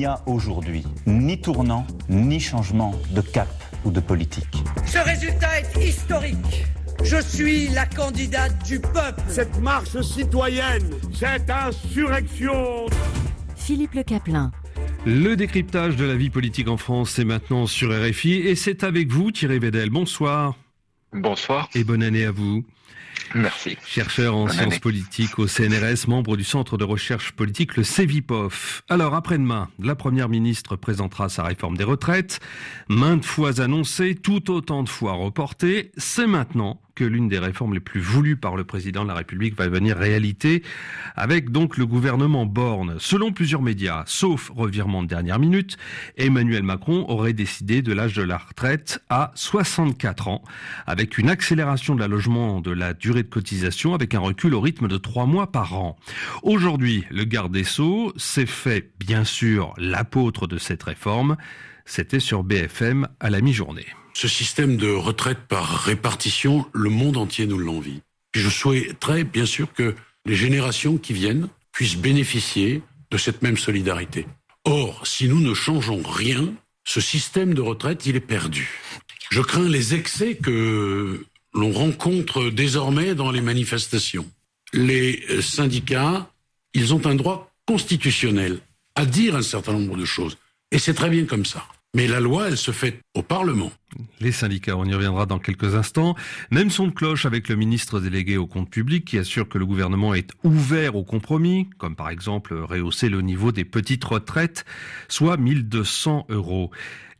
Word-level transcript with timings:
n'y 0.00 0.06
a 0.06 0.22
aujourd'hui 0.24 0.82
ni 1.06 1.38
tournant, 1.38 1.86
ni 2.08 2.40
changement 2.40 2.94
de 3.10 3.20
cap 3.20 3.48
ou 3.84 3.90
de 3.90 4.00
politique. 4.00 4.64
Ce 4.86 4.96
résultat 4.98 5.60
est 5.60 5.88
historique. 5.88 6.64
Je 7.04 7.20
suis 7.20 7.68
la 7.68 7.84
candidate 7.84 8.64
du 8.64 8.80
peuple. 8.80 9.20
Cette 9.28 9.60
marche 9.60 10.00
citoyenne, 10.00 10.88
cette 11.12 11.50
insurrection. 11.50 12.86
Philippe 13.56 13.92
Le 13.92 14.02
Caplin. 14.02 14.50
Le 15.04 15.34
décryptage 15.34 15.96
de 15.96 16.06
la 16.06 16.14
vie 16.14 16.30
politique 16.30 16.68
en 16.68 16.78
France, 16.78 17.10
c'est 17.10 17.26
maintenant 17.26 17.66
sur 17.66 17.90
RFI 17.90 18.36
et 18.36 18.54
c'est 18.54 18.84
avec 18.84 19.08
vous 19.08 19.30
Thierry 19.30 19.58
Vedel. 19.58 19.90
Bonsoir. 19.90 20.56
Bonsoir. 21.12 21.68
Et 21.74 21.84
bonne 21.84 22.02
année 22.02 22.24
à 22.24 22.30
vous. 22.30 22.64
Merci. 23.34 23.76
Chercheur 23.86 24.36
en 24.36 24.48
sciences 24.48 24.78
politiques 24.78 25.38
au 25.38 25.46
CNRS, 25.46 26.08
membre 26.08 26.36
du 26.36 26.44
Centre 26.44 26.76
de 26.76 26.84
recherche 26.84 27.32
politique, 27.32 27.76
le 27.76 27.84
CEVIPOF. 27.84 28.82
Alors, 28.88 29.14
après-demain, 29.14 29.68
la 29.78 29.94
Première 29.94 30.28
ministre 30.28 30.76
présentera 30.76 31.28
sa 31.28 31.44
réforme 31.44 31.76
des 31.76 31.84
retraites. 31.84 32.40
Maintes 32.88 33.24
fois 33.24 33.60
annoncée, 33.60 34.14
tout 34.14 34.50
autant 34.50 34.82
de 34.82 34.88
fois 34.88 35.12
reportée. 35.12 35.92
C'est 35.96 36.26
maintenant 36.26 36.80
que 37.00 37.04
l'une 37.06 37.30
des 37.30 37.38
réformes 37.38 37.72
les 37.72 37.80
plus 37.80 37.98
voulues 37.98 38.36
par 38.36 38.56
le 38.56 38.64
président 38.64 39.04
de 39.04 39.08
la 39.08 39.14
République 39.14 39.56
va 39.56 39.64
devenir 39.64 39.96
réalité, 39.96 40.62
avec 41.16 41.50
donc 41.50 41.78
le 41.78 41.86
gouvernement 41.86 42.44
Borne. 42.44 42.96
Selon 42.98 43.32
plusieurs 43.32 43.62
médias, 43.62 44.02
sauf 44.04 44.52
revirement 44.54 45.02
de 45.02 45.08
dernière 45.08 45.38
minute, 45.38 45.78
Emmanuel 46.18 46.62
Macron 46.62 47.06
aurait 47.08 47.32
décidé 47.32 47.80
de 47.80 47.94
l'âge 47.94 48.12
de 48.12 48.22
la 48.22 48.36
retraite 48.36 49.02
à 49.08 49.32
64 49.34 50.28
ans, 50.28 50.42
avec 50.86 51.16
une 51.16 51.30
accélération 51.30 51.94
de 51.94 52.00
l'allogement 52.00 52.60
de 52.60 52.70
la 52.70 52.92
durée 52.92 53.22
de 53.22 53.28
cotisation, 53.30 53.94
avec 53.94 54.14
un 54.14 54.20
recul 54.20 54.52
au 54.52 54.60
rythme 54.60 54.86
de 54.86 54.98
trois 54.98 55.24
mois 55.24 55.50
par 55.50 55.78
an. 55.78 55.96
Aujourd'hui, 56.42 57.06
le 57.10 57.24
garde 57.24 57.52
des 57.52 57.64
Sceaux 57.64 58.12
s'est 58.18 58.44
fait, 58.44 58.90
bien 59.00 59.24
sûr, 59.24 59.72
l'apôtre 59.78 60.46
de 60.46 60.58
cette 60.58 60.82
réforme. 60.82 61.38
C'était 61.90 62.20
sur 62.20 62.44
BFM 62.44 63.08
à 63.18 63.30
la 63.30 63.40
mi-journée. 63.40 63.88
Ce 64.14 64.28
système 64.28 64.76
de 64.76 64.92
retraite 64.92 65.40
par 65.48 65.68
répartition, 65.82 66.64
le 66.72 66.88
monde 66.88 67.16
entier 67.16 67.48
nous 67.48 67.58
l'envie. 67.58 68.00
je 68.32 68.48
souhaiterais 68.48 69.24
bien 69.24 69.44
sûr 69.44 69.72
que 69.72 69.96
les 70.24 70.36
générations 70.36 70.98
qui 70.98 71.14
viennent 71.14 71.48
puissent 71.72 71.96
bénéficier 71.96 72.84
de 73.10 73.18
cette 73.18 73.42
même 73.42 73.56
solidarité. 73.56 74.28
Or, 74.64 75.04
si 75.04 75.28
nous 75.28 75.40
ne 75.40 75.52
changeons 75.52 76.00
rien, 76.00 76.54
ce 76.84 77.00
système 77.00 77.54
de 77.54 77.60
retraite, 77.60 78.06
il 78.06 78.14
est 78.14 78.20
perdu. 78.20 78.80
Je 79.32 79.40
crains 79.40 79.68
les 79.68 79.92
excès 79.92 80.36
que 80.36 81.26
l'on 81.54 81.72
rencontre 81.72 82.50
désormais 82.50 83.16
dans 83.16 83.32
les 83.32 83.40
manifestations. 83.40 84.30
Les 84.72 85.42
syndicats, 85.42 86.30
ils 86.72 86.94
ont 86.94 87.04
un 87.04 87.16
droit 87.16 87.50
constitutionnel 87.66 88.60
à 88.94 89.06
dire 89.06 89.34
un 89.34 89.42
certain 89.42 89.72
nombre 89.72 89.96
de 89.96 90.04
choses. 90.04 90.38
Et 90.70 90.78
c'est 90.78 90.94
très 90.94 91.10
bien 91.10 91.24
comme 91.24 91.44
ça. 91.44 91.66
Mais 91.92 92.06
la 92.06 92.20
loi, 92.20 92.46
elle 92.46 92.56
se 92.56 92.70
fait 92.70 93.00
au 93.14 93.22
Parlement. 93.22 93.72
Les 94.20 94.30
syndicats, 94.30 94.76
on 94.76 94.84
y 94.84 94.94
reviendra 94.94 95.26
dans 95.26 95.40
quelques 95.40 95.74
instants. 95.74 96.14
Même 96.52 96.70
son 96.70 96.86
de 96.86 96.92
cloche 96.92 97.26
avec 97.26 97.48
le 97.48 97.56
ministre 97.56 97.98
délégué 97.98 98.36
au 98.36 98.46
compte 98.46 98.70
public 98.70 99.04
qui 99.04 99.18
assure 99.18 99.48
que 99.48 99.58
le 99.58 99.66
gouvernement 99.66 100.14
est 100.14 100.30
ouvert 100.44 100.94
au 100.94 101.02
compromis, 101.02 101.68
comme 101.78 101.96
par 101.96 102.08
exemple 102.08 102.54
rehausser 102.54 103.08
le 103.08 103.22
niveau 103.22 103.50
des 103.50 103.64
petites 103.64 104.04
retraites, 104.04 104.64
soit 105.08 105.36
1200 105.36 106.26
euros. 106.28 106.70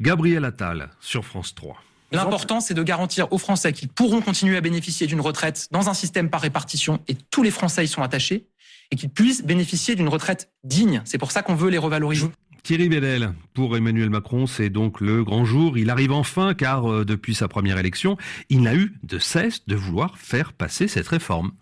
Gabriel 0.01 0.45
Attal 0.45 0.91
sur 1.01 1.25
France 1.25 1.53
3. 1.57 1.83
L'important, 2.13 2.61
c'est 2.61 2.75
de 2.75 2.83
garantir 2.83 3.33
aux 3.33 3.39
Français 3.39 3.73
qu'ils 3.73 3.89
pourront 3.89 4.21
continuer 4.21 4.57
à 4.57 4.61
bénéficier 4.61 5.09
d'une 5.09 5.21
retraite 5.21 5.67
dans 5.73 5.89
un 5.89 5.95
système 5.95 6.31
par 6.31 6.43
répartition 6.43 7.01
et 7.09 7.17
tous 7.31 7.43
les 7.43 7.51
Français 7.51 7.85
y 7.85 7.89
sont 7.89 8.03
attachés 8.03 8.47
et 8.91 8.97
qu'ils 8.97 9.11
puissent 9.11 9.45
bénéficier 9.45 9.95
d'une 9.95 10.09
retraite 10.09 10.51
digne. 10.65 11.03
C'est 11.05 11.19
pour 11.19 11.33
ça 11.33 11.43
qu'on 11.43 11.55
veut 11.55 11.71
les 11.71 11.79
revaloriser. 11.79 12.29
Thierry 12.63 12.89
Bellel, 12.89 13.33
pour 13.55 13.77
Emmanuel 13.77 14.11
Macron, 14.11 14.47
c'est 14.47 14.71
donc 14.71 15.01
le 15.01 15.25
grand 15.25 15.45
jour. 15.45 15.79
Il 15.79 15.91
arrive 15.91 16.13
enfin 16.13 16.55
car 16.55 16.91
euh, 16.91 17.05
depuis 17.05 17.35
sa 17.35 17.49
première 17.49 17.79
élection, 17.79 18.17
il 18.49 18.63
n'a 18.63 18.75
eu 18.75 18.95
de 19.03 19.19
cesse 19.19 19.67
de 19.67 19.75
vouloir 19.75 20.19
faire 20.19 20.53
passer 20.53 20.89
cette 20.89 21.09
réforme. 21.09 21.53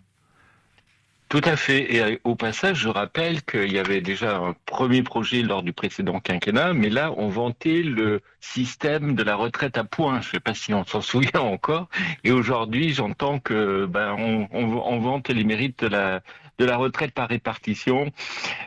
Tout 1.29 1.41
à 1.43 1.55
fait. 1.55 1.93
Et 1.93 2.01
euh, 2.01 2.15
au 2.23 2.35
passage, 2.35 2.79
je 2.79 2.89
rappelle 2.89 3.43
qu'il 3.43 3.71
y 3.71 3.77
avait 3.77 4.01
déjà 4.01 4.37
un 4.37 4.55
premier 4.65 5.03
projet 5.03 5.43
lors 5.43 5.61
du 5.61 5.73
précédent 5.73 6.19
quinquennat, 6.19 6.73
mais 6.73 6.89
là, 6.89 7.13
on 7.17 7.29
vantait 7.29 7.83
le 7.83 8.21
système 8.41 9.13
de 9.13 9.21
la 9.21 9.35
retraite 9.35 9.77
à 9.77 9.83
points. 9.83 10.21
Je 10.21 10.27
ne 10.27 10.31
sais 10.31 10.39
pas 10.39 10.55
si 10.55 10.73
on 10.73 10.83
s'en 10.85 11.01
souvient 11.03 11.41
encore. 11.41 11.87
Et 12.23 12.31
aujourd'hui, 12.31 12.95
j'entends 12.95 13.37
que 13.37 13.85
ben 13.85 14.15
on, 14.17 14.99
vante 14.99 15.29
les 15.29 15.43
mérites 15.43 15.83
de 15.83 15.87
la 15.87 16.21
de 16.59 16.65
la 16.65 16.77
retraite 16.77 17.13
par 17.13 17.29
répartition 17.29 18.11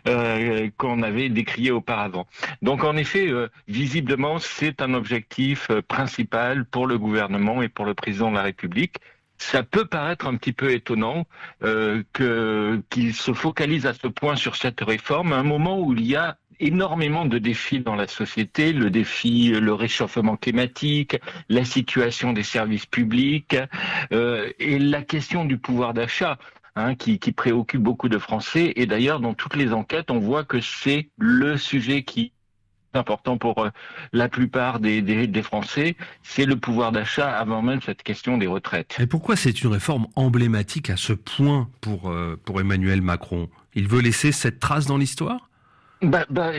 euh, 0.09 0.71
qu'on 0.79 1.03
avait 1.03 1.29
décrié 1.29 1.71
auparavant. 1.71 2.27
Donc 2.63 2.83
en 2.85 2.97
effet, 2.97 3.29
euh, 3.29 3.49
visiblement, 3.69 4.39
c'est 4.39 4.81
un 4.83 4.95
objectif 4.95 5.69
euh, 5.71 5.83
principal 5.83 6.65
pour 6.65 6.87
le 6.87 6.99
gouvernement 6.99 7.63
et 7.63 7.69
pour 7.69 7.85
le 7.85 7.95
président 7.95 8.31
de 8.31 8.37
la 8.37 8.43
République 8.43 8.97
ça 9.39 9.65
peut 9.65 9.87
paraître 9.87 10.29
un 10.29 10.37
petit 10.37 10.53
peu 10.53 10.71
étonnant 10.71 11.27
euh, 11.65 12.05
qu'il 12.15 13.13
se 13.13 13.33
focalise 13.33 13.87
à 13.87 13.93
ce 13.93 14.07
point 14.07 14.37
sur 14.37 14.55
cette 14.55 14.81
réforme 14.83 15.33
à 15.33 15.37
un 15.37 15.43
moment 15.43 15.81
où 15.81 15.95
il 15.95 16.07
y 16.07 16.15
a 16.15 16.39
énormément 16.61 17.25
de 17.25 17.39
défis 17.39 17.81
dans 17.81 17.97
la 17.97 18.07
société, 18.07 18.73
le 18.73 18.89
défi, 18.89 19.49
le 19.49 19.75
réchauffement 19.75 20.37
climatique, 20.37 21.19
la 21.49 21.65
situation 21.65 22.33
des 22.33 22.45
services 22.45 22.87
publics 22.87 23.57
et 24.13 24.79
la 24.79 25.03
question 25.03 25.45
du 25.45 25.59
pouvoir 25.59 25.93
d'achat. 25.93 26.39
Hein, 26.75 26.95
qui, 26.95 27.19
qui 27.19 27.33
préoccupe 27.33 27.83
beaucoup 27.83 28.09
de 28.09 28.17
Français. 28.17 28.73
Et 28.77 28.87
d'ailleurs, 28.87 29.21
dans 29.21 29.35
toutes 29.35 29.57
les 29.57 29.75
enquêtes, 29.75 30.11
on 30.11 30.19
voit 30.19 30.43
que 30.43 30.59
c'est 30.63 31.11
le 31.19 31.59
sujet 31.59 32.03
qui 32.03 32.33
important 32.95 33.39
pour 33.39 33.59
euh, 33.59 33.71
la 34.13 34.29
plupart 34.29 34.81
des, 34.81 35.03
des, 35.03 35.43
Français, 35.43 35.97
c'est 36.23 36.45
le 36.45 36.57
pouvoir 36.57 36.93
d'achat 36.93 37.31
avant 37.31 37.63
même 37.63 37.81
cette 37.83 38.03
question 38.03 38.39
des 38.39 38.47
retraites. 38.47 38.97
Et 39.01 39.07
pourquoi 39.07 39.37
c'est 39.37 39.63
une 39.63 39.71
réforme 39.71 40.07
emblématique 40.15 40.91
à 40.91 40.97
ce 40.97 41.13
point 41.13 41.69
pour, 41.81 42.11
euh, 42.11 42.39
pour 42.45 42.61
Emmanuel 42.61 43.03
Macron? 43.03 43.49
Il 43.75 43.89
veut 43.89 44.01
laisser 44.01 44.33
cette 44.33 44.61
trace 44.61 44.87
dans 44.87 44.99
l'histoire? 44.99 45.49
Bah, 46.03 46.27
bah, 46.31 46.53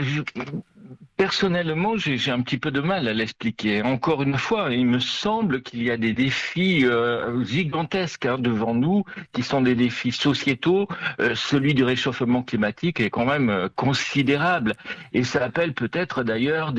Personnellement, 1.23 1.95
j'ai 1.95 2.31
un 2.31 2.41
petit 2.41 2.57
peu 2.57 2.69
de 2.69 2.81
mal 2.81 3.07
à 3.07 3.13
l'expliquer. 3.13 3.81
Encore 3.81 4.23
une 4.23 4.37
fois, 4.37 4.73
il 4.73 4.85
me 4.85 4.99
semble 4.99 5.61
qu'il 5.61 5.81
y 5.81 5.89
a 5.89 5.95
des 5.95 6.11
défis 6.11 6.81
euh, 6.83 7.41
gigantesques 7.45 8.25
hein, 8.25 8.37
devant 8.37 8.75
nous, 8.75 9.05
qui 9.31 9.41
sont 9.41 9.61
des 9.61 9.73
défis 9.73 10.11
sociétaux. 10.11 10.89
Euh, 11.21 11.33
celui 11.33 11.75
du 11.75 11.85
réchauffement 11.85 12.43
climatique 12.43 12.99
est 12.99 13.09
quand 13.09 13.23
même 13.23 13.49
euh, 13.49 13.69
considérable, 13.73 14.73
et 15.13 15.23
ça 15.23 15.45
appelle 15.45 15.73
peut-être 15.73 16.23
d'ailleurs 16.23 16.73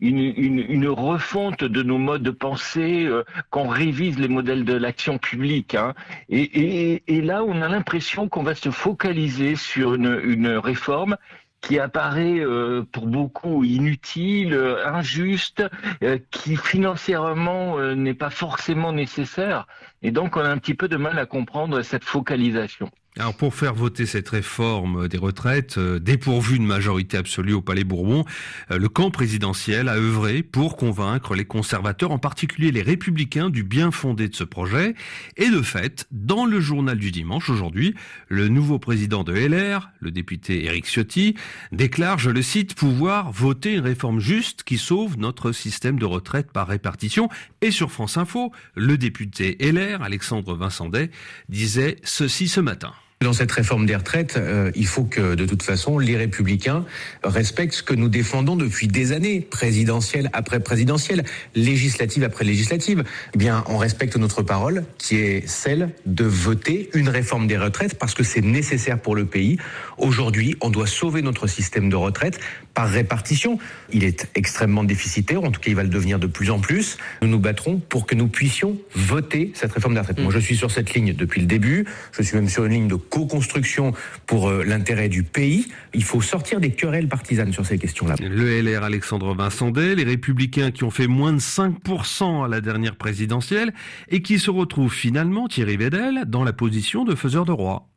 une, 0.00 0.18
une, 0.18 0.58
une, 0.58 0.88
refonte 0.88 1.64
de 1.64 1.82
nos 1.82 1.96
modes 1.96 2.22
de 2.22 2.30
pensée, 2.30 3.08
qu'on 3.48 3.66
révise 3.66 4.18
les 4.18 4.28
modèles 4.28 4.66
de 4.66 4.74
l'action 4.74 5.16
publique. 5.16 5.74
Hein. 5.74 5.94
Et, 6.28 6.42
et, 6.42 7.02
et, 7.06 7.22
là, 7.22 7.42
on 7.44 7.62
a 7.62 7.68
l'impression 7.70 8.28
qu'on 8.28 8.42
va 8.42 8.54
se 8.54 8.70
focaliser 8.70 9.56
sur 9.56 9.94
une, 9.94 10.20
une 10.22 10.48
réforme 10.48 11.16
qui 11.60 11.78
apparaît 11.78 12.38
euh, 12.38 12.84
pour 12.92 13.06
beaucoup 13.06 13.64
inutile, 13.64 14.54
euh, 14.54 14.86
injuste, 14.86 15.64
euh, 16.02 16.18
qui 16.30 16.56
financièrement 16.56 17.78
n'est 17.94 18.14
pas 18.14 18.30
forcément 18.30 18.92
nécessaire. 18.92 19.66
Et 20.02 20.10
donc 20.10 20.36
on 20.36 20.40
a 20.40 20.48
un 20.48 20.58
petit 20.58 20.74
peu 20.74 20.88
de 20.88 20.96
mal 20.96 21.18
à 21.18 21.26
comprendre 21.26 21.82
cette 21.82 22.04
focalisation. 22.04 22.90
Alors 23.18 23.34
pour 23.34 23.54
faire 23.54 23.72
voter 23.74 24.04
cette 24.04 24.28
réforme 24.28 25.08
des 25.08 25.16
retraites, 25.16 25.78
euh, 25.78 25.98
dépourvue 25.98 26.58
de 26.58 26.64
majorité 26.64 27.16
absolue 27.16 27.54
au 27.54 27.62
Palais 27.62 27.82
Bourbon, 27.82 28.26
euh, 28.70 28.76
le 28.76 28.90
camp 28.90 29.10
présidentiel 29.10 29.88
a 29.88 29.96
œuvré 29.96 30.42
pour 30.42 30.76
convaincre 30.76 31.34
les 31.34 31.46
conservateurs, 31.46 32.10
en 32.10 32.18
particulier 32.18 32.70
les 32.70 32.82
républicains, 32.82 33.48
du 33.48 33.62
bien 33.62 33.90
fondé 33.90 34.28
de 34.28 34.34
ce 34.34 34.44
projet. 34.44 34.94
Et 35.38 35.48
de 35.48 35.62
fait, 35.62 36.06
dans 36.10 36.44
le 36.44 36.60
journal 36.60 36.98
du 36.98 37.10
dimanche 37.10 37.48
aujourd'hui, 37.48 37.94
le 38.28 38.48
nouveau 38.48 38.78
président 38.78 39.24
de 39.24 39.32
LR, 39.32 39.88
le 40.00 40.10
député 40.10 40.66
Éric 40.66 40.84
Ciotti, 40.84 41.36
déclare, 41.72 42.18
je 42.18 42.28
le 42.28 42.42
cite, 42.42 42.74
pouvoir 42.74 43.32
voter 43.32 43.72
une 43.72 43.80
réforme 43.80 44.20
juste 44.20 44.62
qui 44.62 44.76
sauve 44.76 45.16
notre 45.16 45.52
système 45.52 45.98
de 45.98 46.04
retraite 46.04 46.52
par 46.52 46.68
répartition. 46.68 47.30
Et 47.62 47.70
sur 47.70 47.90
France 47.90 48.18
Info, 48.18 48.52
le 48.74 48.98
député 48.98 49.56
LR, 49.58 50.02
Alexandre 50.02 50.54
Vincendet, 50.54 51.10
disait 51.48 51.96
ceci 52.04 52.48
ce 52.48 52.60
matin. 52.60 52.92
Dans 53.22 53.32
cette 53.32 53.50
réforme 53.50 53.86
des 53.86 53.96
retraites, 53.96 54.36
euh, 54.36 54.70
il 54.74 54.86
faut 54.86 55.04
que, 55.04 55.34
de 55.34 55.46
toute 55.46 55.62
façon, 55.62 55.98
les 55.98 56.18
républicains 56.18 56.84
respectent 57.24 57.72
ce 57.72 57.82
que 57.82 57.94
nous 57.94 58.10
défendons 58.10 58.56
depuis 58.56 58.88
des 58.88 59.12
années, 59.12 59.40
présidentielle 59.40 60.28
après 60.34 60.60
présidentielle, 60.60 61.24
législative 61.54 62.24
après 62.24 62.44
législative. 62.44 63.04
Eh 63.34 63.38
bien, 63.38 63.64
on 63.68 63.78
respecte 63.78 64.18
notre 64.18 64.42
parole, 64.42 64.84
qui 64.98 65.16
est 65.16 65.48
celle 65.48 65.94
de 66.04 66.24
voter 66.24 66.90
une 66.92 67.08
réforme 67.08 67.46
des 67.46 67.56
retraites 67.56 67.98
parce 67.98 68.12
que 68.12 68.22
c'est 68.22 68.42
nécessaire 68.42 69.00
pour 69.00 69.16
le 69.16 69.24
pays. 69.24 69.56
Aujourd'hui, 69.96 70.54
on 70.60 70.68
doit 70.68 70.86
sauver 70.86 71.22
notre 71.22 71.46
système 71.46 71.88
de 71.88 71.96
retraite 71.96 72.38
par 72.76 72.88
répartition. 72.88 73.58
Il 73.90 74.04
est 74.04 74.28
extrêmement 74.34 74.84
déficitaire, 74.84 75.42
en 75.42 75.50
tout 75.50 75.60
cas 75.60 75.70
il 75.70 75.76
va 75.76 75.82
le 75.82 75.88
devenir 75.88 76.18
de 76.18 76.26
plus 76.26 76.50
en 76.50 76.60
plus. 76.60 76.98
Nous 77.22 77.28
nous 77.28 77.40
battrons 77.40 77.78
pour 77.78 78.06
que 78.06 78.14
nous 78.14 78.28
puissions 78.28 78.76
voter 78.94 79.50
cette 79.54 79.72
réforme 79.72 79.94
des 79.94 80.00
retraites. 80.00 80.20
Moi 80.20 80.30
je 80.30 80.38
suis 80.38 80.56
sur 80.56 80.70
cette 80.70 80.94
ligne 80.94 81.14
depuis 81.14 81.40
le 81.40 81.46
début, 81.46 81.86
je 82.12 82.22
suis 82.22 82.36
même 82.36 82.48
sur 82.48 82.64
une 82.66 82.72
ligne 82.72 82.88
de 82.88 82.94
co-construction 82.94 83.92
pour 84.26 84.48
euh, 84.48 84.62
l'intérêt 84.62 85.08
du 85.08 85.22
pays. 85.22 85.68
Il 85.94 86.04
faut 86.04 86.20
sortir 86.20 86.60
des 86.60 86.70
querelles 86.70 87.08
partisanes 87.08 87.52
sur 87.52 87.64
ces 87.64 87.78
questions-là. 87.78 88.14
Le 88.20 88.60
LR 88.60 88.84
Alexandre 88.84 89.34
Vincent 89.34 89.72
les 89.74 90.04
républicains 90.04 90.70
qui 90.70 90.84
ont 90.84 90.90
fait 90.90 91.06
moins 91.06 91.32
de 91.32 91.38
5% 91.38 92.44
à 92.44 92.48
la 92.48 92.60
dernière 92.60 92.96
présidentielle 92.96 93.72
et 94.08 94.22
qui 94.22 94.38
se 94.38 94.50
retrouvent 94.50 94.92
finalement, 94.92 95.48
Thierry 95.48 95.76
Vedel, 95.76 96.24
dans 96.26 96.44
la 96.44 96.52
position 96.52 97.04
de 97.04 97.14
faiseur 97.14 97.44
de 97.44 97.52
roi. 97.52 97.88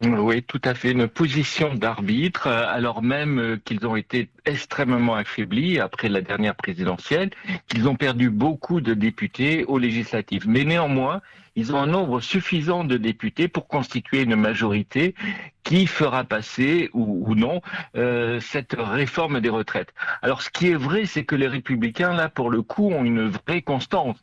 Oui, 0.00 0.44
tout 0.44 0.60
à 0.62 0.74
fait. 0.74 0.92
Une 0.92 1.08
position 1.08 1.74
d'arbitre, 1.74 2.46
euh, 2.46 2.66
alors 2.68 3.02
même 3.02 3.40
euh, 3.40 3.56
qu'ils 3.64 3.84
ont 3.84 3.96
été 3.96 4.28
extrêmement 4.44 5.16
affaiblis 5.16 5.80
après 5.80 6.08
la 6.08 6.20
dernière 6.20 6.54
présidentielle, 6.54 7.30
qu'ils 7.66 7.88
ont 7.88 7.96
perdu 7.96 8.30
beaucoup 8.30 8.80
de 8.80 8.94
députés 8.94 9.64
aux 9.64 9.78
législatives. 9.78 10.48
Mais 10.48 10.62
néanmoins, 10.62 11.20
ils 11.56 11.74
ont 11.74 11.78
un 11.80 11.86
nombre 11.86 12.20
suffisant 12.20 12.84
de 12.84 12.96
députés 12.96 13.48
pour 13.48 13.66
constituer 13.66 14.22
une 14.22 14.36
majorité 14.36 15.16
qui 15.64 15.88
fera 15.88 16.22
passer 16.22 16.90
ou, 16.92 17.34
non 17.34 17.60
euh, 17.96 18.38
cette 18.38 18.76
réforme 18.78 19.40
des 19.40 19.48
retraites. 19.48 19.92
Alors, 20.22 20.42
ce 20.42 20.50
qui 20.50 20.68
est 20.68 20.76
vrai, 20.76 21.06
c'est 21.06 21.24
que 21.24 21.34
les 21.34 21.48
républicains, 21.48 22.14
là, 22.14 22.28
pour 22.28 22.50
le 22.50 22.62
coup, 22.62 22.88
ont 22.92 23.04
une 23.04 23.28
vraie 23.28 23.62
constante 23.62 24.22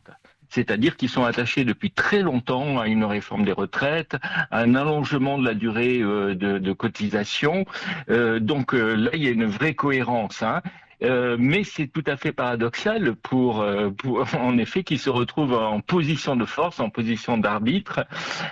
c'est-à-dire 0.55 0.95
qu'ils 0.95 1.09
sont 1.09 1.25
attachés 1.25 1.65
depuis 1.65 1.91
très 1.91 2.21
longtemps 2.21 2.79
à 2.79 2.87
une 2.87 3.03
réforme 3.03 3.43
des 3.43 3.51
retraites, 3.51 4.15
à 4.51 4.61
un 4.61 4.73
allongement 4.73 5.37
de 5.37 5.43
la 5.43 5.53
durée 5.53 5.99
euh, 5.99 6.33
de, 6.33 6.73
cotisation. 6.73 7.65
Euh, 8.09 8.39
donc 8.39 8.73
euh, 8.73 8.95
là, 8.95 9.09
il 9.13 9.23
y 9.23 9.27
a 9.27 9.31
une 9.31 9.45
vraie 9.45 9.73
cohérence. 9.73 10.43
Hein. 10.43 10.61
mais 11.01 11.63
c'est 11.65 11.87
tout 11.87 12.03
à 12.07 12.15
fait 12.15 12.31
paradoxal 12.31 13.15
pour, 13.15 13.65
en 14.39 14.57
effet, 14.57 14.83
qu'ils 14.83 14.99
se 14.99 15.09
retrouvent 15.09 15.53
en 15.53 15.81
position 15.81 16.37
de 16.37 16.45
force, 16.45 16.79
en 16.79 16.89
position 16.89 17.37
d'arbitre, 17.37 18.05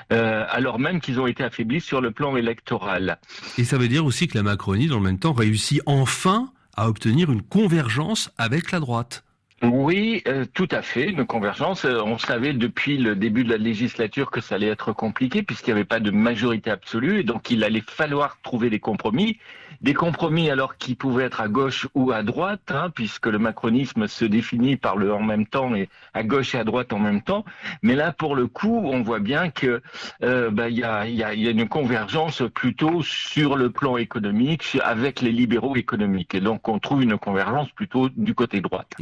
alors 0.09 0.77
même 0.79 0.99
qu'ils 0.99 1.19
ont 1.21 1.27
été 1.27 1.43
affaiblis 1.43 1.81
sur 1.81 2.01
le 2.01 2.11
plan 2.11 2.35
électoral. 2.35 3.17
Et 3.57 3.63
ça 3.63 3.77
veut 3.77 3.87
dire 3.87 4.05
aussi 4.05 4.27
que 4.27 4.37
la 4.37 4.43
Macronie, 4.43 4.87
dans 4.87 4.97
le 4.97 5.03
même 5.03 5.19
temps, 5.19 5.33
réussit 5.33 5.81
enfin 5.85 6.51
à 6.75 6.89
obtenir 6.89 7.31
une 7.31 7.41
convergence 7.41 8.31
avec 8.37 8.71
la 8.71 8.79
droite. 8.79 9.23
Oui, 9.63 10.21
euh, 10.27 10.43
tout 10.53 10.67
à 10.71 10.81
fait, 10.81 11.09
une 11.09 11.25
convergence. 11.25 11.85
Euh, 11.85 12.01
on 12.03 12.17
savait 12.17 12.51
depuis 12.51 12.97
le 12.97 13.15
début 13.15 13.45
de 13.45 13.49
la 13.49 13.57
législature 13.57 14.29
que 14.29 14.41
ça 14.41 14.55
allait 14.55 14.67
être 14.67 14.91
compliqué 14.91 15.41
puisqu'il 15.41 15.69
n'y 15.69 15.79
avait 15.79 15.85
pas 15.85 16.01
de 16.01 16.11
majorité 16.11 16.69
absolue 16.69 17.21
et 17.21 17.23
donc 17.23 17.49
il 17.49 17.63
allait 17.63 17.83
falloir 17.87 18.37
trouver 18.41 18.69
des 18.69 18.81
compromis. 18.81 19.37
Des 19.79 19.93
compromis 19.93 20.49
alors 20.49 20.77
qui 20.77 20.95
pouvaient 20.95 21.25
être 21.25 21.41
à 21.41 21.47
gauche 21.47 21.87
ou 21.93 22.11
à 22.11 22.23
droite, 22.23 22.71
hein, 22.71 22.89
puisque 22.93 23.27
le 23.27 23.37
macronisme 23.37 24.07
se 24.07 24.23
définit 24.23 24.77
par 24.77 24.95
le 24.95 25.13
en 25.13 25.21
même 25.21 25.45
temps 25.45 25.75
et 25.75 25.89
à 26.13 26.23
gauche 26.23 26.55
et 26.55 26.57
à 26.57 26.63
droite 26.63 26.93
en 26.93 26.99
même 26.99 27.21
temps. 27.21 27.43
Mais 27.81 27.95
là, 27.95 28.13
pour 28.13 28.35
le 28.35 28.47
coup, 28.47 28.81
on 28.85 29.01
voit 29.01 29.19
bien 29.19 29.49
que 29.49 29.81
euh, 30.23 30.49
bah, 30.51 30.69
y, 30.69 30.83
a, 30.83 31.33
une 31.33 31.67
convergence 31.67 32.43
plutôt 32.53 33.01
sur 33.01 33.57
le 33.57 33.69
plan 33.69 33.97
économique 33.97 34.77
avec 34.83 35.21
les 35.21 35.31
libéraux 35.31 35.75
économiques. 35.75 36.33
Et 36.35 36.41
donc 36.41 36.67
on 36.69 36.79
trouve 36.79 37.03
une 37.03 37.17
convergence 37.17 37.69
plutôt 37.71 38.09
du 38.09 38.35
côté 38.35 38.61
droite. 38.61 38.93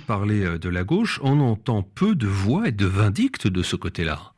Parler 0.00 0.44
euh, 0.44 0.58
de 0.58 0.68
la 0.68 0.84
gauche. 0.84 1.20
On 1.22 1.40
entend 1.40 1.82
peu 1.82 2.14
de 2.14 2.26
voix 2.26 2.68
et 2.68 2.72
de 2.72 2.86
vindictes 2.86 3.46
de 3.46 3.62
ce 3.62 3.76
côté-là. 3.76 4.32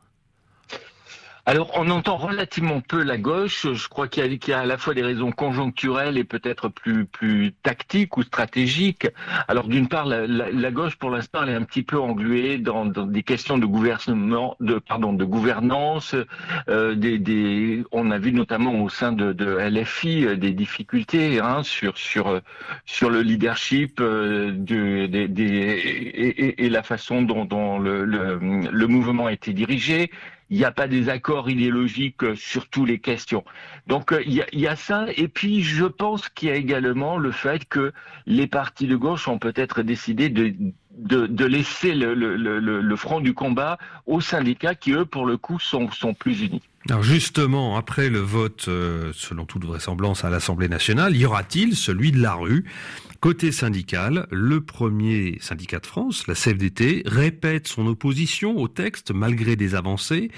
Alors, 1.45 1.71
on 1.75 1.89
entend 1.89 2.15
relativement 2.15 2.79
peu 2.79 3.03
la 3.03 3.17
gauche. 3.17 3.67
Je 3.73 3.89
crois 3.89 4.07
qu'il 4.07 4.23
y, 4.23 4.51
a 4.53 4.59
à 4.59 4.65
la 4.65 4.77
fois 4.77 4.93
des 4.93 5.01
raisons 5.01 5.33
conjoncturelles 5.33 6.17
et 6.17 6.23
peut-être 6.23 6.69
plus 6.69 7.05
plus 7.05 7.51
tactiques 7.63 8.15
ou 8.15 8.23
stratégiques. 8.23 9.09
Alors, 9.49 9.67
d'une 9.67 9.89
part, 9.89 10.05
la, 10.05 10.71
gauche, 10.71 10.95
pour 10.95 11.09
l'instant, 11.09 11.43
elle 11.43 11.49
est 11.49 11.55
un 11.55 11.63
petit 11.63 11.83
peu 11.83 11.99
engluée 11.99 12.59
dans, 12.59 12.85
des 12.85 13.23
questions 13.23 13.57
de 13.57 13.65
gouvernement, 13.65 14.55
de 14.61 14.79
pardon, 14.79 15.11
de 15.11 15.25
gouvernance. 15.25 16.15
Euh, 16.69 17.83
on 17.91 18.11
a 18.11 18.17
vu 18.19 18.31
notamment 18.31 18.81
au 18.81 18.87
sein 18.87 19.11
de, 19.11 19.33
de 19.33 19.57
LFI 19.57 20.25
euh, 20.25 20.35
des 20.37 20.51
difficultés 20.51 21.41
hein, 21.41 21.61
sur 21.63 21.97
sur 21.97 22.39
sur 22.85 23.09
le 23.09 23.21
leadership 23.21 23.99
euh, 23.99 24.53
et, 26.57 26.69
la 26.69 26.83
façon 26.83 27.21
dont, 27.21 27.79
le 27.79 28.85
mouvement 28.87 29.25
a 29.25 29.33
été 29.33 29.51
dirigé 29.51 30.09
il 30.49 30.57
n'y 30.57 30.65
a 30.65 30.71
pas 30.71 30.87
des 30.87 31.09
accords 31.09 31.49
idéologiques 31.49 32.35
sur 32.35 32.67
toutes 32.67 32.87
les 32.87 32.99
questions. 32.99 33.43
Donc 33.87 34.11
euh, 34.11 34.21
il 34.25 34.45
y, 34.51 34.67
a, 34.67 34.75
ça, 34.75 35.05
et 35.15 35.27
puis 35.27 35.63
je 35.63 35.85
pense 35.85 36.29
qu'il 36.29 36.49
y 36.49 36.51
a 36.51 36.55
également 36.55 37.17
le 37.17 37.31
fait 37.31 37.65
que 37.65 37.91
les 38.25 38.47
partis 38.47 38.87
de 38.87 38.95
gauche 38.95 39.27
ont 39.27 39.39
peut-être 39.39 39.81
décidé 39.81 40.29
de, 40.29 40.53
de, 40.97 41.45
laisser 41.45 41.93
le, 41.95 42.95
front 42.95 43.19
du 43.19 43.33
combat 43.33 43.77
aux 44.05 44.21
syndicats 44.21 44.75
qui, 44.75 44.91
eux, 44.91 45.05
pour 45.05 45.25
le 45.25 45.37
coup, 45.37 45.59
sont, 45.59 45.89
sont 45.91 46.13
plus 46.13 46.41
unis. 46.41 46.61
Alors 46.89 47.03
justement, 47.03 47.77
après 47.77 48.09
le 48.09 48.19
vote, 48.19 48.65
euh, 48.67 49.11
selon 49.13 49.45
toute 49.45 49.63
vraisemblance, 49.63 50.25
à 50.25 50.29
l'Assemblée 50.29 50.67
nationale, 50.67 51.15
y 51.15 51.25
aura-t-il 51.25 51.75
celui 51.75 52.11
de 52.11 52.21
la 52.21 52.33
rue? 52.33 52.65
Côté 53.23 53.53
syndical, 53.53 54.27
le 54.31 54.59
premier 54.59 55.37
syndicat 55.39 55.79
de 55.79 55.85
France, 55.85 56.27
la 56.27 56.35
CFDT, 56.35 57.03
répète 57.05 57.69
son 57.69 57.87
opposition 57.87 58.57
au 58.57 58.67
texte 58.67 59.11
malgré 59.11 59.55
des 59.55 59.75
avancées. 59.75 60.29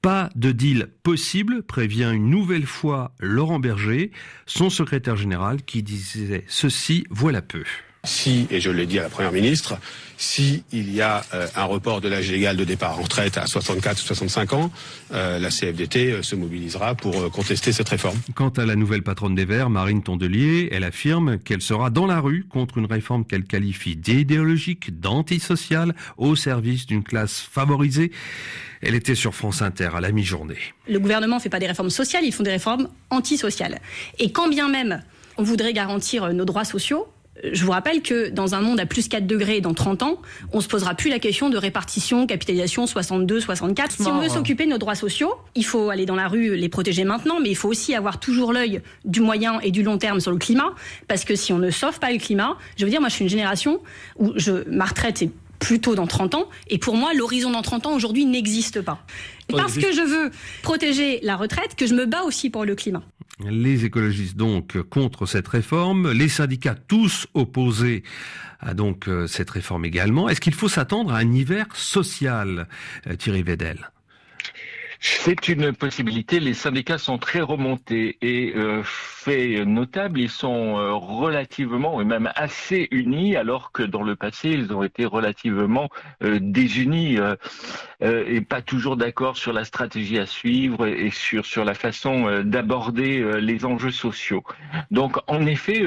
Pas 0.00 0.28
de 0.34 0.50
deal 0.50 0.88
possible, 1.04 1.62
prévient 1.62 2.10
une 2.12 2.30
nouvelle 2.30 2.66
fois 2.66 3.14
Laurent 3.20 3.60
Berger, 3.60 4.10
son 4.46 4.70
secrétaire 4.70 5.14
général, 5.14 5.62
qui 5.62 5.84
disait 5.84 6.42
ceci 6.48 7.04
voilà 7.10 7.42
peu. 7.42 7.62
Si, 8.04 8.48
et 8.50 8.58
je 8.58 8.68
l'ai 8.68 8.86
dit 8.86 8.98
à 8.98 9.02
la 9.02 9.08
Première 9.08 9.30
ministre, 9.30 9.78
si 10.16 10.64
il 10.72 10.92
y 10.92 11.00
a 11.00 11.22
euh, 11.34 11.46
un 11.54 11.62
report 11.62 12.00
de 12.00 12.08
l'âge 12.08 12.32
légal 12.32 12.56
de 12.56 12.64
départ 12.64 12.98
en 12.98 13.02
retraite 13.02 13.38
à 13.38 13.46
64 13.46 13.96
ou 13.96 14.02
65 14.02 14.52
ans, 14.54 14.72
euh, 15.12 15.38
la 15.38 15.50
CFDT 15.50 16.10
euh, 16.10 16.22
se 16.24 16.34
mobilisera 16.34 16.96
pour 16.96 17.30
contester 17.30 17.70
cette 17.70 17.88
réforme. 17.88 18.18
Quant 18.34 18.48
à 18.48 18.66
la 18.66 18.74
nouvelle 18.74 19.04
patronne 19.04 19.36
des 19.36 19.44
Verts, 19.44 19.70
Marine 19.70 20.02
Tondelier, 20.02 20.68
elle 20.72 20.82
affirme 20.82 21.38
qu'elle 21.38 21.62
sera 21.62 21.90
dans 21.90 22.06
la 22.06 22.18
rue 22.18 22.44
contre 22.48 22.78
une 22.78 22.86
réforme 22.86 23.24
qu'elle 23.24 23.44
qualifie 23.44 23.94
d'idéologique, 23.94 24.98
d'antisociale, 24.98 25.94
au 26.16 26.34
service 26.34 26.86
d'une 26.86 27.04
classe 27.04 27.38
favorisée. 27.38 28.10
Elle 28.80 28.96
était 28.96 29.14
sur 29.14 29.32
France 29.32 29.62
Inter 29.62 29.90
à 29.94 30.00
la 30.00 30.10
mi-journée. 30.10 30.58
Le 30.88 30.98
gouvernement 30.98 31.36
ne 31.36 31.40
fait 31.40 31.50
pas 31.50 31.60
des 31.60 31.68
réformes 31.68 31.90
sociales, 31.90 32.24
ils 32.24 32.32
font 32.32 32.42
des 32.42 32.50
réformes 32.50 32.88
antisociales. 33.10 33.80
Et 34.18 34.32
quand 34.32 34.48
bien 34.48 34.68
même 34.68 35.04
on 35.38 35.44
voudrait 35.44 35.72
garantir 35.72 36.32
nos 36.34 36.44
droits 36.44 36.64
sociaux, 36.64 37.06
je 37.42 37.64
vous 37.64 37.72
rappelle 37.72 38.02
que 38.02 38.28
dans 38.28 38.54
un 38.54 38.60
monde 38.60 38.80
à 38.80 38.86
plus 38.86 39.08
4 39.08 39.26
degrés 39.26 39.60
dans 39.60 39.74
30 39.74 40.02
ans, 40.02 40.18
on 40.52 40.60
se 40.60 40.68
posera 40.68 40.94
plus 40.94 41.10
la 41.10 41.18
question 41.18 41.50
de 41.50 41.56
répartition, 41.56 42.26
capitalisation 42.26 42.86
62, 42.86 43.40
64. 43.40 43.92
Si 43.92 44.02
on 44.02 44.20
veut 44.20 44.28
s'occuper 44.28 44.64
de 44.64 44.70
nos 44.70 44.78
droits 44.78 44.94
sociaux, 44.94 45.34
il 45.54 45.64
faut 45.64 45.90
aller 45.90 46.06
dans 46.06 46.16
la 46.16 46.28
rue 46.28 46.56
les 46.56 46.68
protéger 46.68 47.04
maintenant, 47.04 47.40
mais 47.40 47.50
il 47.50 47.56
faut 47.56 47.68
aussi 47.68 47.94
avoir 47.94 48.20
toujours 48.20 48.52
l'œil 48.52 48.80
du 49.04 49.20
moyen 49.20 49.60
et 49.60 49.70
du 49.70 49.82
long 49.82 49.98
terme 49.98 50.20
sur 50.20 50.30
le 50.30 50.38
climat, 50.38 50.74
parce 51.08 51.24
que 51.24 51.34
si 51.34 51.52
on 51.52 51.58
ne 51.58 51.70
sauve 51.70 51.98
pas 51.98 52.12
le 52.12 52.18
climat, 52.18 52.56
je 52.76 52.84
veux 52.84 52.90
dire, 52.90 53.00
moi 53.00 53.08
je 53.08 53.14
suis 53.14 53.24
une 53.24 53.30
génération 53.30 53.80
où 54.18 54.32
je, 54.36 54.68
ma 54.68 54.84
retraite 54.84 55.22
est 55.22 55.30
plutôt 55.62 55.94
dans 55.94 56.08
30 56.08 56.34
ans. 56.34 56.48
Et 56.68 56.78
pour 56.78 56.96
moi, 56.96 57.14
l'horizon 57.14 57.50
dans 57.50 57.62
30 57.62 57.86
ans 57.86 57.94
aujourd'hui 57.94 58.26
n'existe 58.26 58.80
pas. 58.80 59.04
Parce 59.48 59.74
que 59.74 59.92
je 59.92 60.00
veux 60.00 60.30
protéger 60.62 61.20
la 61.22 61.36
retraite, 61.36 61.76
que 61.76 61.86
je 61.86 61.94
me 61.94 62.06
bats 62.06 62.22
aussi 62.24 62.50
pour 62.50 62.64
le 62.64 62.74
climat. 62.74 63.02
Les 63.50 63.84
écologistes 63.84 64.36
donc 64.36 64.80
contre 64.82 65.26
cette 65.26 65.48
réforme, 65.48 66.12
les 66.12 66.28
syndicats 66.28 66.74
tous 66.74 67.26
opposés 67.34 68.02
à 68.60 68.74
donc 68.74 69.08
euh, 69.08 69.26
cette 69.26 69.50
réforme 69.50 69.84
également. 69.84 70.28
Est-ce 70.28 70.40
qu'il 70.40 70.54
faut 70.54 70.68
s'attendre 70.68 71.12
à 71.12 71.18
un 71.18 71.32
hiver 71.32 71.66
social, 71.74 72.68
euh, 73.06 73.16
Thierry 73.16 73.42
Vedel? 73.42 73.90
C'est 75.00 75.48
une 75.48 75.72
possibilité. 75.72 76.38
Les 76.38 76.54
syndicats 76.54 76.98
sont 76.98 77.18
très 77.18 77.40
remontés 77.40 78.18
et 78.22 78.52
euh, 78.54 78.82
fait 78.84 79.64
notable, 79.64 80.20
ils 80.20 80.30
sont 80.30 80.74
relativement 81.00 82.00
et 82.00 82.04
même 82.04 82.30
assez 82.36 82.86
unis, 82.92 83.34
alors 83.34 83.72
que 83.72 83.82
dans 83.82 84.04
le 84.04 84.14
passé 84.14 84.50
ils 84.50 84.72
ont 84.72 84.84
été 84.84 85.04
relativement 85.04 85.88
désunis 86.20 87.18
euh, 88.02 88.24
et 88.26 88.40
pas 88.40 88.62
toujours 88.62 88.96
d'accord 88.96 89.36
sur 89.36 89.52
la 89.52 89.64
stratégie 89.64 90.18
à 90.18 90.26
suivre 90.26 90.86
et 90.86 91.10
sur 91.10 91.46
sur 91.46 91.64
la 91.64 91.74
façon 91.74 92.42
d'aborder 92.42 93.40
les 93.40 93.64
enjeux 93.64 93.90
sociaux. 93.90 94.42
Donc 94.90 95.18
en 95.26 95.46
effet, 95.46 95.82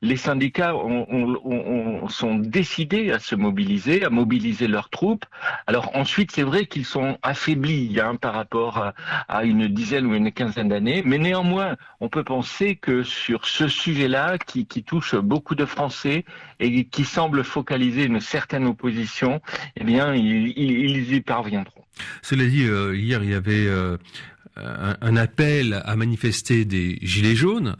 les 0.00 0.16
syndicats 0.16 0.74
ont, 0.76 2.08
sont 2.08 2.34
décidés 2.36 3.10
à 3.10 3.18
se 3.18 3.34
mobiliser, 3.34 4.04
à 4.04 4.10
mobiliser 4.10 4.68
leurs 4.68 4.90
troupes. 4.90 5.24
Alors 5.66 5.90
ensuite, 5.94 6.32
c'est 6.32 6.42
vrai 6.42 6.66
qu'ils 6.66 6.84
sont 6.84 7.18
affaiblis 7.22 7.98
hein, 8.00 8.16
par 8.16 8.34
rapport 8.34 8.92
à, 9.28 9.44
une 9.44 9.68
dizaine 9.68 10.06
ou 10.06 10.14
une 10.14 10.32
quinzaine 10.32 10.68
d'années, 10.68 11.02
mais 11.04 11.18
néanmoins, 11.18 11.76
on 12.00 12.08
peut 12.08 12.24
penser 12.24 12.76
que 12.76 13.02
sur 13.02 13.46
ce 13.46 13.68
sujet-là, 13.68 14.38
qui, 14.38 14.66
touche 14.82 15.14
beaucoup 15.14 15.54
de 15.54 15.64
Français 15.64 16.24
et 16.58 16.84
qui 16.84 17.04
semble 17.04 17.44
focaliser 17.44 18.04
une 18.04 18.20
certaine 18.20 18.66
opposition, 18.66 19.40
eh 19.76 19.84
bien, 19.84 20.14
ils, 20.14 21.14
y 21.14 21.20
Cela 22.22 22.46
dit, 22.46 22.64
euh, 22.64 22.96
hier, 22.96 23.22
il 23.22 23.30
y 23.30 23.34
avait... 23.34 23.66
Euh, 23.66 23.96
un, 24.54 25.16
appel 25.16 25.80
à 25.86 25.96
manifester 25.96 26.66
des 26.66 26.98
gilets 27.00 27.34
jaunes 27.34 27.74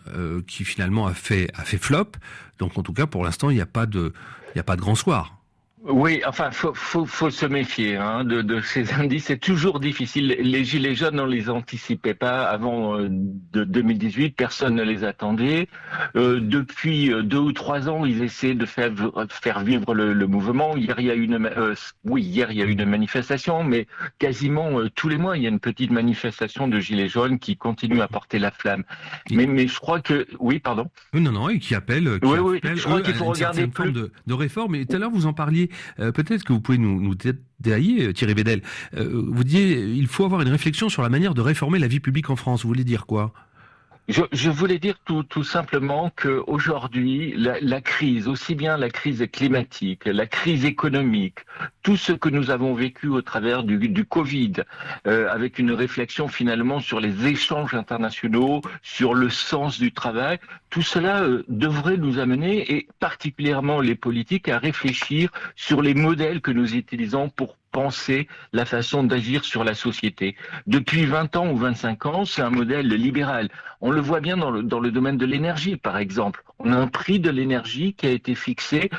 qui 0.47 0.65
finalement 0.65 1.07
a 1.07 1.13
fait 1.13 1.51
a 1.53 1.65
fait 1.65 1.77
flop. 1.77 2.13
Donc 2.59 2.79
en 2.79 2.83
tout 2.83 2.95
cas 2.95 3.05
pour 3.05 3.25
l'instant 3.25 3.51
il 3.51 3.57
n'y 3.57 3.61
a 3.61 3.65
a 3.65 3.67
pas 3.67 3.85
de 3.85 4.81
grand 4.81 4.95
soir. 4.95 5.42
Oui, 5.85 6.23
enfin, 6.25 6.53
faut, 6.53 6.73
faut, 6.75 7.07
faut 7.07 7.31
se 7.31 7.45
méfier 7.45 7.97
hein, 7.97 8.23
de, 8.23 8.41
de, 8.41 8.61
ces 8.61 8.93
indices. 9.01 9.25
C'est 9.25 9.39
toujours 9.39 9.81
difficile. 9.81 10.29
Les 10.39 10.65
gilets 10.65 10.95
jaunes, 10.95 11.19
on 11.19 11.27
les 11.27 11.51
anticipait 11.51 12.15
pas 12.15 12.45
avant 12.45 12.97
euh, 12.97 13.09
de 13.11 13.65
2018. 13.65 14.37
Personne 14.37 14.77
ne 14.77 14.85
les 14.85 15.03
attendait. 15.03 15.69
Euh, 16.15 16.39
depuis 16.41 17.13
euh, 17.13 17.23
deux 17.25 17.39
ou 17.39 17.53
trois 17.53 17.89
ans, 17.89 18.05
ils 18.05 18.23
essaient 18.23 18.55
de 18.55 18.65
faire, 18.65 18.93
faire 19.29 19.65
vivre 19.65 19.93
le, 19.93 20.13
le 20.13 20.27
mouvement. 20.29 20.77
Hier, 20.77 20.95
il 21.01 21.07
y 21.07 21.11
a 21.11 21.15
une, 21.15 21.47
euh, 21.47 21.75
oui, 22.05 22.23
hier, 22.23 22.53
il 22.53 22.59
y 22.59 22.63
a 22.63 22.67
une 22.67 22.85
manifestation, 22.85 23.65
mais 23.65 23.89
quasiment 24.21 24.87
tous 24.95 25.09
les 25.09 25.19
mois, 25.19 25.37
il 25.37 25.43
y 25.43 25.47
a 25.47 25.51
une 25.51 25.61
petite 25.61 25.91
manifestation 25.91 26.69
de 26.69 26.79
gilets 26.79 27.09
jaunes 27.09 27.41
qui 27.41 27.57
continue 27.57 28.01
à 28.03 28.07
porter 28.07 28.39
la 28.39 28.53
flamme. 28.53 28.85
Mais, 29.33 29.47
mais 29.47 29.67
je 29.67 29.81
crois 29.81 30.01
que, 30.01 30.29
oui, 30.39 30.61
pardon. 30.61 30.89
Non, 31.13 31.33
non, 31.33 31.49
et 31.49 31.59
qui 31.59 31.75
appelle, 31.75 32.21
qui 32.21 32.29
oui, 32.29 32.39
oui, 32.39 32.61
je 32.63 32.85
crois 32.85 33.01
qu'il 33.01 33.15
faut 33.15 33.25
regarder 33.25 33.67
plus... 33.67 33.91
de, 33.91 34.13
de 34.29 34.35
réforme. 34.35 34.77
Et 34.77 34.87
tout 34.87 34.95
à 34.95 35.01
l'heure, 35.01 35.11
vous 35.11 35.27
en 35.27 35.33
parliez 35.33 35.72
euh, 35.99 36.13
peut-être 36.13 36.45
que 36.45 36.53
vous 36.53 36.61
pouvez 36.61 36.79
nous, 36.79 37.01
nous 37.01 37.15
détailler, 37.15 38.07
euh, 38.07 38.13
Thierry 38.13 38.35
Bédel. 38.35 38.63
Euh, 38.97 39.25
vous 39.29 39.45
disiez, 39.45 39.81
il 39.81 40.07
faut 40.07 40.25
avoir 40.25 40.43
une 40.43 40.49
réflexion 40.49 40.89
sur 40.89 41.03
la 41.03 41.09
manière 41.09 41.35
de 41.35 41.41
réformer 41.41 41.79
la 41.79 41.89
vie 41.89 42.01
publique 42.01 42.31
en 42.31 42.37
France. 42.37 42.63
Vous 42.63 42.69
voulez 42.69 42.85
dire 42.85 43.07
quoi? 43.07 43.33
Je, 44.09 44.51
voulais 44.51 44.79
dire 44.79 44.99
tout, 45.05 45.45
simplement 45.45 46.11
que 46.17 46.43
aujourd'hui, 46.49 47.35
la, 47.37 47.61
la, 47.61 47.81
crise, 47.81 48.27
aussi 48.27 48.57
bien 48.57 48.77
la 48.77 48.91
crise 48.91 49.25
climatique, 49.33 50.07
la 50.07 50.27
crise 50.27 50.65
économique, 50.65 51.39
tout 51.83 51.97
ce 51.97 52.13
que 52.13 52.29
nous 52.29 52.51
avons 52.51 52.75
vécu 52.75 53.07
au 53.07 53.23
travers 53.23 53.63
du, 53.63 53.79
du 53.89 54.05
Covid, 54.05 54.55
euh, 55.07 55.29
avec 55.31 55.59
une 55.61 55.71
réflexion 55.71 56.27
finalement 56.27 56.81
sur 56.81 56.99
les 56.99 57.27
échanges 57.27 57.75
internationaux, 57.75 58.61
sur 58.83 59.15
le 59.15 59.31
sens 59.31 59.79
du 59.79 59.93
travail, 59.93 60.39
tout 60.69 60.83
cela 60.83 61.23
euh, 61.23 61.45
devrait 61.49 61.97
nous 61.97 62.19
amener, 62.19 62.75
et 62.75 62.89
particulièrement 62.99 63.81
les 63.81 63.95
politiques, 63.95 64.49
à 64.49 64.59
réfléchir 64.59 65.31
sur 65.55 65.81
les 65.81 65.95
modèles 65.95 66.41
que 66.41 66.51
nous 66.51 66.75
utilisons 66.75 67.29
pour 67.29 67.57
penser 67.73 68.29
la 68.53 68.65
façon 68.65 69.03
d'agir 69.03 69.45
sur 69.45 69.65
la 69.65 69.75
société. 69.75 70.37
Depuis 70.67 71.07
20 71.07 71.37
ans 71.37 71.51
ou 71.51 71.57
25 71.57 72.07
ans, 72.07 72.25
c'est 72.25 72.43
un 72.43 72.51
modèle 72.51 72.87
libéral. 72.89 73.49
On 73.81 73.91
le 73.91 74.01
voit 74.01 74.21
bien 74.21 74.37
dans 74.37 74.51
le, 74.51 74.63
dans 74.63 74.79
le 74.79 74.93
domaine 74.93 75.17
de 75.17 75.27
l'énergie, 75.27 75.77
par 75.77 75.97
exemple. 75.99 76.45
On 76.59 76.73
a 76.73 76.77
un 76.77 76.87
prix 76.87 77.19
de 77.19 77.31
l'énergie 77.31 77.95
qui 77.95 78.07
a 78.07 78.11
été 78.11 78.35
fixé 78.35 78.91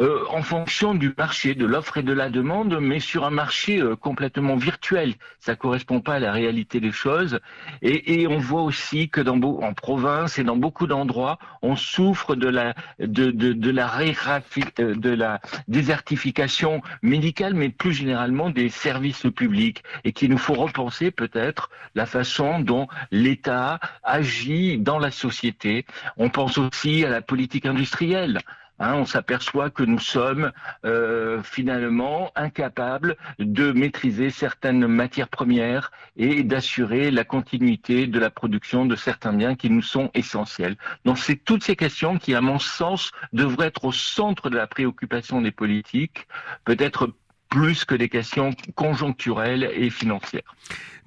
euh, 0.00 0.24
en 0.30 0.42
fonction 0.42 0.94
du 0.94 1.14
marché, 1.16 1.54
de 1.54 1.64
l'offre 1.64 1.96
et 1.98 2.02
de 2.02 2.12
la 2.12 2.28
demande, 2.28 2.78
mais 2.80 3.00
sur 3.00 3.24
un 3.24 3.30
marché 3.30 3.80
euh, 3.80 3.96
complètement 3.96 4.56
virtuel. 4.56 5.14
Ça 5.38 5.56
correspond 5.56 6.00
pas 6.00 6.14
à 6.14 6.18
la 6.18 6.32
réalité 6.32 6.80
des 6.80 6.92
choses. 6.92 7.40
Et, 7.82 8.20
et 8.20 8.26
on 8.26 8.38
voit 8.38 8.62
aussi 8.62 9.08
que 9.08 9.20
dans 9.20 9.36
en 9.36 9.74
province 9.74 10.38
et 10.38 10.44
dans 10.44 10.56
beaucoup 10.56 10.86
d'endroits, 10.86 11.38
on 11.62 11.76
souffre 11.76 12.34
de 12.34 12.48
la 12.48 12.74
de, 12.98 13.30
de, 13.30 13.52
de 13.52 13.70
la 13.70 13.86
euh, 13.98 14.94
de 14.94 15.10
la 15.10 15.40
désertification 15.68 16.82
médicale, 17.02 17.54
mais 17.54 17.68
plus 17.68 17.92
généralement 17.92 18.50
des 18.50 18.68
services 18.68 19.26
publics, 19.34 19.82
et 20.04 20.12
qu'il 20.12 20.30
nous 20.30 20.38
faut 20.38 20.54
repenser 20.54 21.10
peut-être 21.10 21.70
la 21.94 22.06
façon 22.06 22.60
dont 22.60 22.88
l'État 23.10 23.80
agit 24.02 24.78
dans 24.78 24.98
la 24.98 25.10
société. 25.10 25.86
On 26.16 26.28
pense 26.28 26.58
aussi 26.58 27.04
à 27.04 27.10
la 27.10 27.22
politique 27.22 27.66
industrielle. 27.66 28.40
Hein, 28.78 28.94
on 28.94 29.06
s'aperçoit 29.06 29.70
que 29.70 29.82
nous 29.82 29.98
sommes 29.98 30.52
euh, 30.84 31.42
finalement 31.42 32.30
incapables 32.36 33.16
de 33.38 33.72
maîtriser 33.72 34.28
certaines 34.28 34.86
matières 34.86 35.28
premières 35.28 35.90
et 36.16 36.42
d'assurer 36.42 37.10
la 37.10 37.24
continuité 37.24 38.06
de 38.06 38.18
la 38.18 38.28
production 38.28 38.84
de 38.84 38.94
certains 38.94 39.32
biens 39.32 39.54
qui 39.54 39.70
nous 39.70 39.82
sont 39.82 40.10
essentiels. 40.14 40.76
Donc 41.06 41.18
c'est 41.18 41.36
toutes 41.36 41.64
ces 41.64 41.76
questions 41.76 42.18
qui, 42.18 42.34
à 42.34 42.42
mon 42.42 42.58
sens, 42.58 43.12
devraient 43.32 43.68
être 43.68 43.86
au 43.86 43.92
centre 43.92 44.50
de 44.50 44.56
la 44.56 44.66
préoccupation 44.66 45.40
des 45.40 45.52
politiques, 45.52 46.28
peut-être 46.64 47.10
plus 47.48 47.84
que 47.84 47.94
des 47.94 48.08
questions 48.08 48.50
conjoncturelles 48.74 49.70
et 49.74 49.90
financières. 49.90 50.54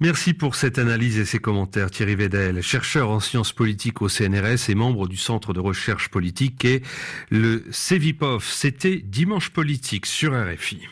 Merci 0.00 0.32
pour 0.32 0.54
cette 0.54 0.78
analyse 0.78 1.18
et 1.18 1.24
ces 1.24 1.38
commentaires, 1.38 1.90
Thierry 1.90 2.14
Vedel, 2.14 2.62
chercheur 2.62 3.10
en 3.10 3.20
sciences 3.20 3.52
politiques 3.52 4.00
au 4.00 4.08
CNRS 4.08 4.70
et 4.70 4.74
membre 4.74 5.06
du 5.06 5.16
Centre 5.16 5.52
de 5.52 5.60
recherche 5.60 6.08
politique 6.08 6.64
et 6.64 6.82
le 7.30 7.64
CEVIPOF. 7.70 8.48
C'était 8.48 8.96
Dimanche 8.96 9.50
politique 9.50 10.06
sur 10.06 10.32
RFI. 10.32 10.88